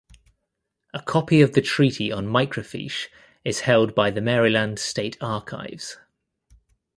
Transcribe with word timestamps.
A 0.95 0.99
copy 0.99 1.41
of 1.43 1.53
the 1.53 1.61
treaty 1.61 2.11
on 2.11 2.25
microfiche 2.25 3.05
is 3.45 3.59
held 3.59 3.93
by 3.93 4.09
the 4.09 4.19
Maryland 4.19 4.79
State 4.79 5.15
Archives. 5.21 5.97